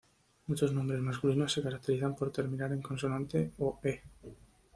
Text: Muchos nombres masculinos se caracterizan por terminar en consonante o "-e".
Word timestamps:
Muchos 0.47 0.73
nombres 0.73 0.99
masculinos 0.99 1.53
se 1.53 1.61
caracterizan 1.61 2.15
por 2.15 2.31
terminar 2.31 2.71
en 2.73 2.81
consonante 2.81 3.51
o 3.59 3.79
"-e". 3.83 4.01